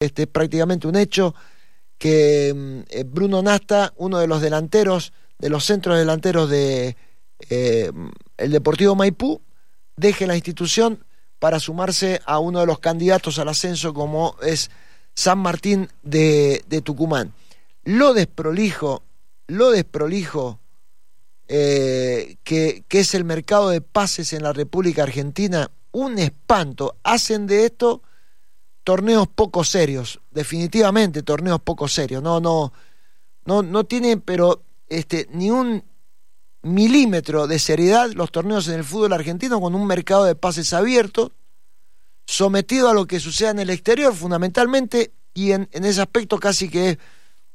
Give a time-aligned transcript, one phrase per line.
[0.00, 1.34] este, prácticamente un hecho
[1.98, 6.96] que mm, eh, Bruno Nasta, uno de los delanteros, de los centros delanteros de
[7.50, 7.92] eh,
[8.38, 9.42] el Deportivo Maipú,
[9.96, 11.04] deje la institución
[11.38, 14.70] para sumarse a uno de los candidatos al ascenso como es
[15.14, 17.34] San Martín de, Tucumán.
[17.84, 19.02] Lo desprolijo,
[19.48, 20.60] lo desprolijo
[21.48, 26.96] eh, que, que es el mercado de pases en la República Argentina, un espanto.
[27.02, 28.02] Hacen de esto
[28.84, 32.22] torneos poco serios, definitivamente torneos poco serios.
[32.22, 32.72] No, no,
[33.44, 35.84] no, no tiene, pero este, ni un
[36.62, 41.32] milímetro de seriedad los torneos en el fútbol argentino con un mercado de pases abierto,
[42.26, 46.98] sometido a lo que suceda en el exterior fundamentalmente, y en, ese aspecto casi que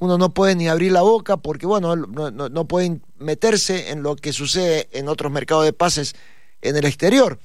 [0.00, 4.02] uno no puede ni abrir la boca porque, bueno, no, no, no pueden meterse en
[4.02, 6.14] lo que sucede en otros mercados de pases
[6.62, 7.38] en el exterior,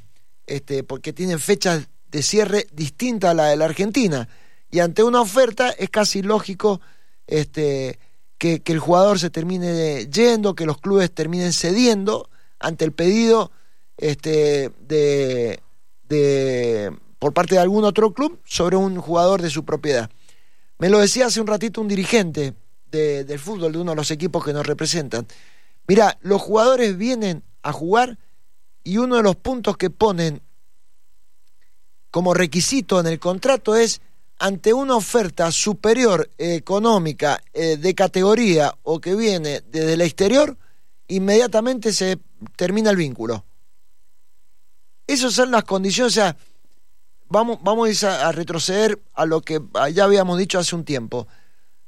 [0.46, 4.30] este, porque tienen fechas de cierre distinta a la de la Argentina.
[4.70, 6.80] Y ante una oferta es casi lógico
[7.26, 8.00] este,
[8.38, 13.52] que, el jugador se termine yendo, que los clubes terminen cediendo ante el pedido
[13.98, 15.60] este, de,
[16.08, 20.10] de, por parte de algún otro club sobre un jugador de su propiedad.
[20.78, 22.54] Me lo decía hace un ratito un dirigente
[22.92, 25.26] del fútbol de uno de los equipos que nos representan.
[25.88, 28.20] Mira, los jugadores vienen a jugar
[28.84, 30.44] y uno de los puntos que ponen
[32.14, 34.00] como requisito en el contrato es
[34.38, 40.56] ante una oferta superior económica eh, de categoría o que viene desde el exterior,
[41.08, 42.20] inmediatamente se
[42.56, 43.44] termina el vínculo.
[45.08, 46.38] Esas son las condiciones, o sea,
[47.30, 49.60] vamos, vamos a, a retroceder a lo que
[49.92, 51.28] ya habíamos dicho hace un tiempo.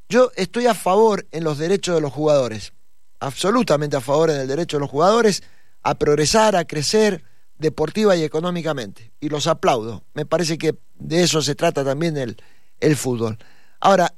[0.10, 2.74] Yo estoy a favor en los derechos de los jugadores,
[3.20, 5.44] absolutamente a favor en el derecho de los jugadores
[5.84, 7.24] a progresar, a crecer,
[7.58, 9.12] deportiva y económicamente.
[9.20, 10.04] Y los aplaudo.
[10.14, 12.38] Me parece que de eso se trata también el,
[12.80, 13.38] el fútbol.
[13.80, 14.14] Ahora,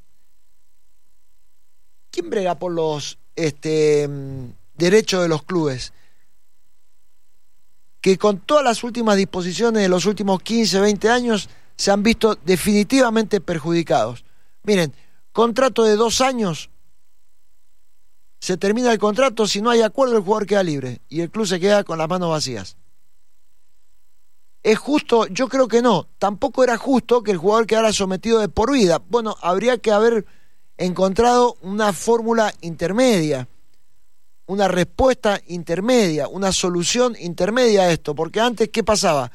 [2.11, 4.09] ¿quién brega por los este,
[4.75, 5.93] derechos de los clubes?
[8.01, 12.35] Que con todas las últimas disposiciones de los últimos 15, 20 años se han visto
[12.43, 14.23] definitivamente perjudicados.
[14.63, 14.93] Miren,
[15.31, 16.69] contrato de dos años,
[18.39, 21.47] se termina el contrato, si no hay acuerdo el jugador queda libre y el club
[21.47, 22.77] se queda con las manos vacías.
[24.67, 25.27] ¿Es justo?
[25.27, 26.07] Yo creo que no.
[26.19, 29.01] Tampoco era justo que el jugador quedara sometido de por vida.
[29.07, 30.25] Bueno, habría que haber
[30.77, 33.47] encontrado una fórmula intermedia,
[34.45, 38.13] una respuesta intermedia, una solución intermedia a esto.
[38.13, 39.31] Porque antes, ¿qué pasaba?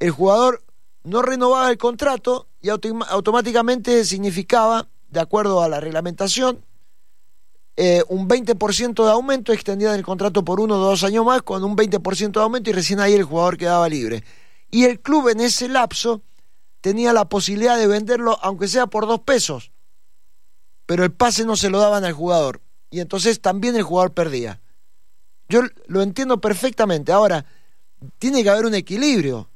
[0.00, 0.64] El jugador
[1.04, 6.64] no renovaba el contrato y automáticamente significaba, de acuerdo a la reglamentación,
[7.76, 11.62] eh, un 20% de aumento, extendía el contrato por uno o dos años más, con
[11.62, 14.24] un 20% de aumento y recién ahí el jugador quedaba libre
[14.74, 16.22] y el club en ese lapso
[16.80, 19.70] tenía la posibilidad de venderlo aunque sea por dos pesos,
[20.84, 24.60] pero el pase no se lo daban al jugador y entonces también el jugador perdía.
[25.48, 27.12] Yo lo entiendo perfectamente.
[27.12, 27.46] Ahora,
[28.18, 29.48] tiene que haber un equilibrio.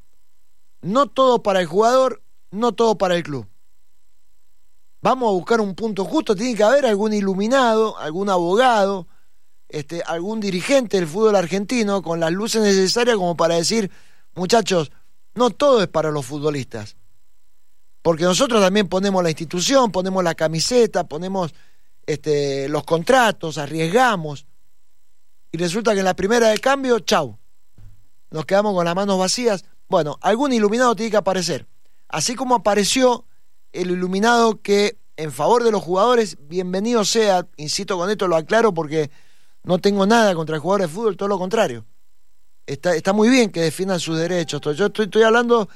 [0.83, 3.49] No todo para el jugador, no todo para el club.
[5.03, 9.09] Vamos a buscar un punto justo, tiene que haber algún iluminado, algún abogado,
[9.69, 13.91] este, algún dirigente del fútbol argentino con las luces necesarias como para decir,
[14.37, 14.93] muchachos,
[15.39, 16.97] no todo es para los futbolistas.
[18.03, 21.55] Porque nosotros también ponemos la institución, ponemos la camiseta, ponemos
[22.07, 24.47] este, los contratos, arriesgamos.
[25.51, 27.39] Y resulta que en la primera de cambio, chau.
[28.31, 29.65] Nos quedamos con las manos vacías.
[29.89, 31.67] Bueno, algún iluminado tiene que aparecer.
[32.09, 33.25] Así como apareció
[33.73, 38.73] el iluminado que en favor de los jugadores, bienvenido sea, insisto con esto, lo aclaro
[38.73, 39.11] porque
[39.65, 41.85] no tengo nada contra el jugador de fútbol, todo lo contrario
[42.69, 44.61] está, muy bien que defiendan sus derechos.
[44.77, 45.69] Yo estoy, hablando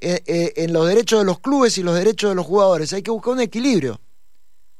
[0.00, 2.92] eh, eh, en los derechos de los clubes y los derechos de los jugadores.
[2.92, 4.00] Hay que buscar un equilibrio.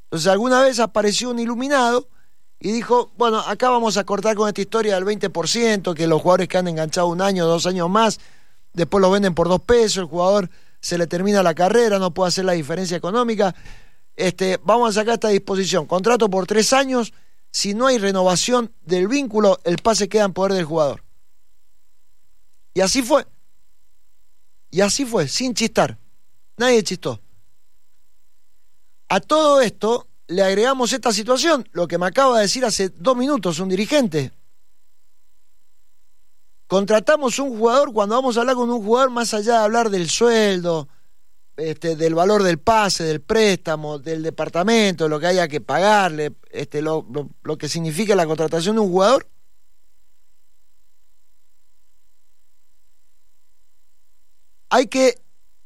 [0.05, 2.09] Entonces, alguna vez apareció un iluminado
[2.61, 6.49] y dijo, bueno, acá vamos a cortar con esta historia del 20%, que los jugadores
[6.49, 8.19] que han enganchado un año, dos años más,
[8.73, 10.49] después lo venden por dos pesos, el jugador
[10.81, 13.55] se le termina la carrera, no puede hacer la diferencia económica.
[14.17, 17.13] Este, vamos a sacar esta disposición, contrato por tres años,
[17.51, 21.03] si no hay renovación del vínculo, el pase queda en poder del jugador.
[22.75, 23.27] Y así fue.
[24.71, 25.99] Y así fue, sin chistar.
[26.57, 27.21] Nadie chistó.
[29.09, 33.17] A todo esto le agregamos esta situación, lo que me acaba de decir hace dos
[33.17, 34.31] minutos un dirigente.
[36.67, 40.11] Contratamos un jugador, cuando vamos a hablar con un jugador, más allá de hablar del
[40.11, 40.89] sueldo,
[41.57, 46.83] este, del valor del pase, del préstamo, del departamento, lo que haya que pagarle, este,
[46.83, 47.07] lo
[47.59, 49.27] que significa la contratación de un jugador,
[54.71, 55.19] hay que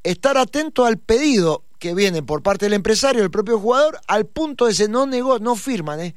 [0.02, 4.66] estar atento al pedido que viene por parte del empresario, del propio jugador, al punto
[4.66, 6.14] de que no negó, no firman, ¿eh?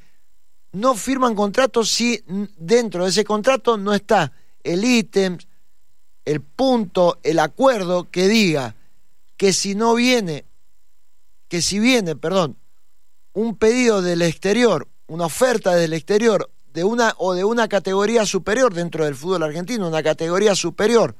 [0.72, 2.22] no firman contratos si
[2.56, 5.38] dentro de ese contrato no está el ítem,
[6.24, 8.76] el punto, el acuerdo que diga
[9.36, 10.44] que si no viene,
[11.48, 12.56] que si viene, perdón,
[13.32, 18.74] un pedido del exterior, una oferta del exterior de una o de una categoría superior
[18.74, 21.16] dentro del fútbol argentino, una categoría superior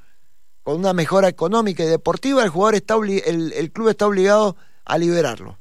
[0.66, 4.98] con una mejora económica y deportiva, el jugador está el, el club está obligado a
[4.98, 5.60] liberarlo.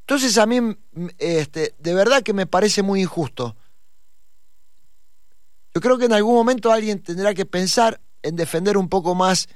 [0.00, 0.76] Entonces a mí
[1.16, 3.56] este, de verdad que me parece muy injusto.
[5.74, 9.48] Yo creo que en algún momento alguien tendrá que pensar en defender un poco más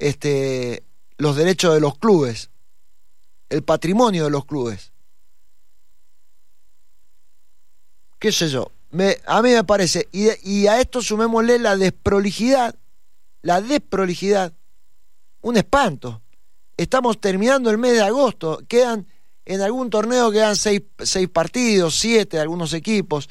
[0.00, 0.82] este,
[1.16, 2.50] los derechos de los clubes,
[3.50, 4.92] el patrimonio de los clubes.
[8.18, 12.76] qué sé yo, me, a mí me parece, y, y a esto sumémosle la desprolijidad,
[13.42, 14.52] la desprolijidad,
[15.40, 16.22] un espanto.
[16.76, 19.08] Estamos terminando el mes de agosto, quedan,
[19.44, 23.28] en algún torneo quedan seis, seis partidos, siete, algunos equipos,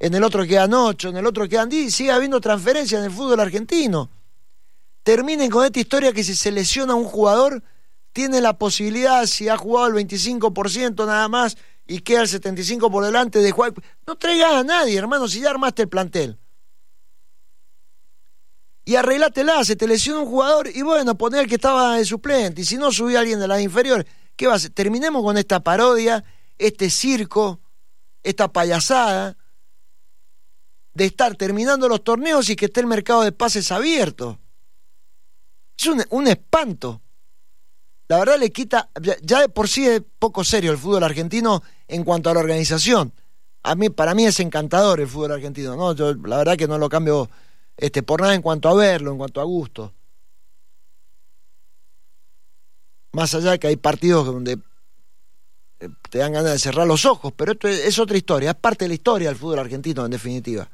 [0.00, 3.12] en el otro quedan ocho, en el otro quedan diez, sigue habiendo transferencias en el
[3.12, 4.10] fútbol argentino.
[5.04, 7.62] Terminen con esta historia que si se lesiona un jugador,
[8.12, 13.04] tiene la posibilidad, si ha jugado el 25% nada más, y queda el 75 por
[13.04, 13.74] delante de Juan.
[14.06, 16.38] No traigas a nadie, hermano, si ya armaste el plantel.
[18.86, 22.62] Y arreglátela, se te lesiona un jugador y bueno, poner el que estaba de suplente.
[22.62, 24.06] Y si no, subí a alguien de las inferiores.
[24.36, 24.70] ¿Qué va a hacer?
[24.70, 26.24] Terminemos con esta parodia,
[26.58, 27.60] este circo,
[28.22, 29.36] esta payasada
[30.92, 34.38] de estar terminando los torneos y que esté el mercado de pases abierto.
[35.78, 37.02] Es un espanto
[38.08, 38.90] la verdad le quita,
[39.22, 43.12] ya de por sí es poco serio el fútbol argentino en cuanto a la organización.
[43.62, 45.94] A mí, para mí es encantador el fútbol argentino, ¿no?
[45.94, 47.30] Yo la verdad que no lo cambio
[47.78, 49.94] este, por nada en cuanto a verlo, en cuanto a gusto.
[53.12, 54.58] Más allá de que hay partidos donde
[55.80, 58.84] eh, te dan ganas de cerrar los ojos, pero esto es, otra historia, es parte
[58.84, 60.68] de la historia del fútbol argentino en definitiva.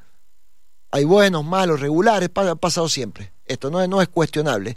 [0.90, 3.32] Hay buenos, malos, regulares, ha pasado siempre.
[3.46, 4.76] Esto no no es cuestionable.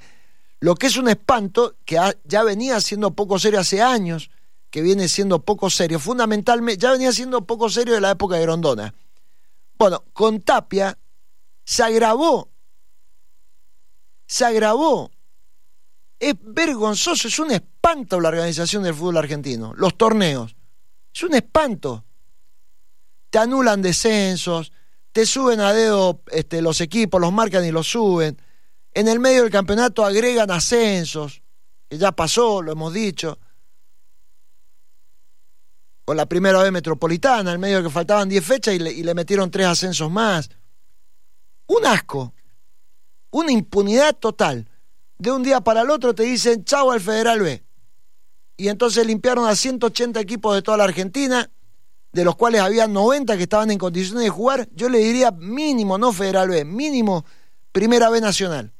[0.63, 4.29] Lo que es un espanto, que ya venía siendo poco serio hace años,
[4.69, 8.43] que viene siendo poco serio, fundamentalmente, ya venía siendo poco serio de la época de
[8.43, 8.95] Grondona.
[9.77, 10.97] Bueno, con Tapia
[11.65, 12.49] se agravó,
[14.25, 15.11] se agravó.
[16.17, 20.55] Es vergonzoso, es un espanto la organización del fútbol argentino, los torneos.
[21.13, 22.05] Es un espanto.
[23.29, 24.71] Te anulan descensos,
[25.11, 28.37] te suben a dedo este, los equipos, los marcan y los suben
[28.93, 31.41] en el medio del campeonato agregan ascensos,
[31.89, 33.39] que ya pasó, lo hemos dicho.
[36.05, 39.49] Con la primera vez metropolitana, en medio de que faltaban 10 fechas y le, metieron
[39.49, 40.49] tres ascensos más.
[41.67, 42.33] Un asco,
[43.31, 44.69] una impunidad total.
[45.17, 47.63] De un día para el otro te dicen chau al Federal B.
[48.57, 51.49] Y entonces limpiaron a 180 equipos de toda la Argentina,
[52.11, 54.67] de los cuales había 90 que estaban en condiciones de jugar.
[54.73, 57.25] Yo le diría mínimo, no Federal B, mínimo
[57.71, 58.73] Primera B Nacional.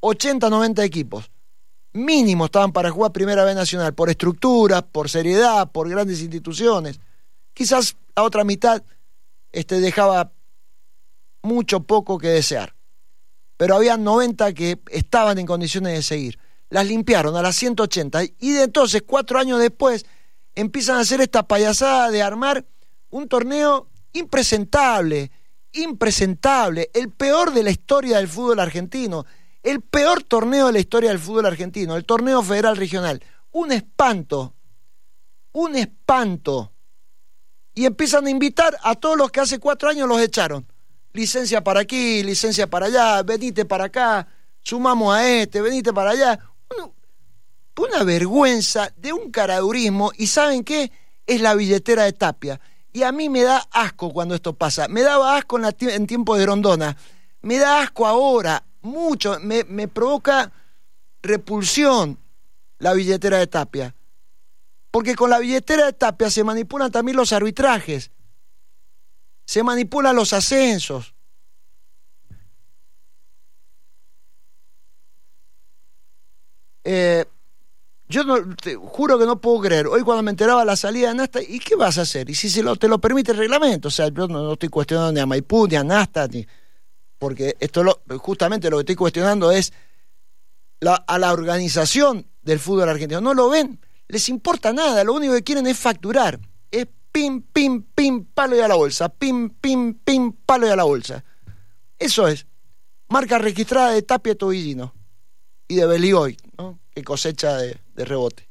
[0.00, 1.30] 80, 90 equipos.
[1.92, 7.00] Mínimo estaban para jugar Primera B Nacional, por estructura, por seriedad, por grandes instituciones.
[7.54, 8.82] Quizás la otra mitad
[9.50, 10.32] este, dejaba
[11.42, 12.74] mucho poco que desear.
[13.56, 16.38] Pero había 90 que estaban en condiciones de seguir.
[16.70, 20.06] Las limpiaron a las 180 y de entonces, cuatro años después,
[20.54, 22.64] empiezan a hacer esta payasada de armar
[23.10, 25.30] un torneo impresentable,
[25.72, 29.24] impresentable, el peor de la historia del fútbol argentino
[29.70, 33.22] el peor torneo de la historia del fútbol argentino, el torneo federal regional.
[33.52, 34.54] Un espanto,
[35.52, 36.72] un espanto.
[37.74, 40.66] Y empiezan a invitar a todos los que hace cuatro años los echaron.
[41.12, 44.26] Licencia para aquí, licencia para allá, venite para acá,
[44.62, 46.38] sumamos a este, venite para allá.
[47.76, 50.12] una vergüenza de un caradurismo.
[50.16, 50.90] ¿Y saben qué?
[51.26, 52.60] Es la billetera de Tapia.
[52.92, 54.88] Y a mí me da asco cuando esto pasa.
[54.88, 56.96] Me daba asco en, en tiempo de Rondona.
[57.42, 60.52] Me da asco ahora mucho, me, me provoca
[61.22, 62.18] repulsión
[62.78, 63.94] la billetera de Tapia.
[64.90, 68.10] Porque con la billetera de Tapia se manipulan también los arbitrajes,
[69.44, 71.14] se manipulan los ascensos.
[76.84, 77.26] Eh,
[78.08, 79.86] yo no, te juro que no puedo creer.
[79.88, 82.30] Hoy cuando me enteraba la salida de Nasta, ¿y qué vas a hacer?
[82.30, 85.12] Y si se lo, te lo permite el reglamento, o sea, yo no, estoy cuestionando
[85.12, 86.46] ni a Maipú, ni a Nasta, ni,
[87.18, 89.72] porque esto lo, justamente lo que estoy cuestionando es
[91.06, 93.20] a la organización del fútbol argentino.
[93.20, 96.38] No lo ven, les importa nada, lo único que quieren es facturar.
[96.70, 100.76] Es pim, pim, pim, palo y a la bolsa, pim, pim, pim, palo y a
[100.76, 101.24] la bolsa.
[101.98, 102.46] Eso es.
[103.08, 104.94] Marca registrada de Tapia Tobillino
[105.66, 106.36] y de Beligoy,
[106.94, 108.48] que cosecha de rebote.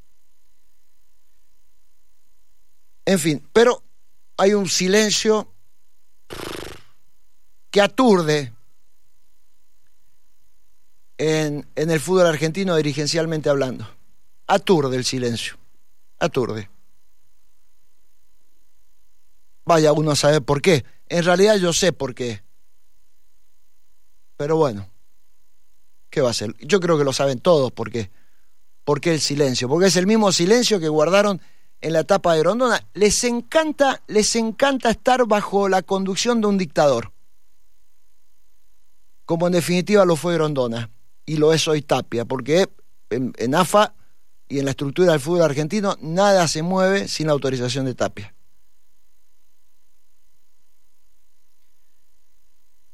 [3.06, 3.84] En fin, pero
[4.36, 5.54] hay un silencio
[7.72, 8.54] que aturde
[11.18, 13.88] en, en, el fútbol argentino dirigencialmente hablando.
[14.46, 15.58] Aturde el silencio.
[16.20, 16.70] Aturde.
[19.66, 20.86] Vaya uno a saber por qué.
[21.10, 22.44] En realidad yo sé por qué.
[24.38, 24.88] Pero bueno,
[26.10, 26.56] ¿qué va a ser?
[26.60, 28.12] Yo creo que lo saben todos por qué.
[28.84, 29.68] ¿Por qué el silencio?
[29.68, 31.42] Porque es el mismo silencio que guardaron
[31.82, 32.88] en la etapa de Rondona.
[32.94, 37.12] Les encanta, les encanta estar bajo la conducción de un dictador.
[39.26, 40.90] Como en definitiva lo fue Grondona
[41.28, 42.68] y lo es hoy Tapia, porque
[43.10, 43.94] en, AFA
[44.48, 48.34] y en la estructura del fútbol argentino nada se mueve sin la autorización de Tapia.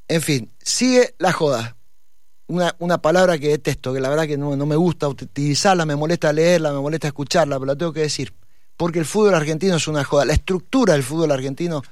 [0.09, 1.77] En fin, sigue la joda.
[2.47, 5.95] Una, una, palabra que detesto, que la verdad que no, no, me gusta utilizarla, me
[5.95, 8.33] molesta leerla, me molesta escucharla, pero la tengo que decir.
[8.75, 10.25] Porque el fútbol argentino es una joda.
[10.25, 11.83] La estructura del fútbol argentino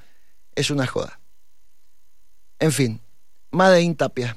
[0.54, 1.20] es una joda.
[2.58, 3.00] En fin,
[3.52, 4.36] Made in Tapia.